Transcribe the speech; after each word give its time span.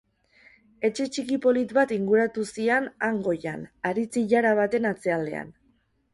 Etxe 0.87 1.05
txiki 1.15 1.37
polit 1.43 1.75
bat 1.79 1.93
inguratu 1.97 2.47
zian 2.55 2.89
han 3.09 3.21
goian, 3.29 3.69
haritz 3.91 4.09
ilara 4.25 4.57
baten 4.63 4.91
atzealdean. 4.95 5.55